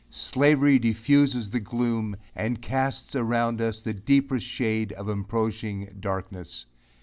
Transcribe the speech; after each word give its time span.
Slavery 0.09 0.79
diffuses 0.79 1.51
the 1.51 1.59
gloom, 1.59 2.15
and 2.33 2.59
casts 2.59 3.15
around 3.15 3.61
us 3.61 3.83
the 3.83 3.93
deepest 3.93 4.47
shade 4.47 4.91
of 4.93 5.07
approaching 5.07 5.95
darkness. 5.99 6.65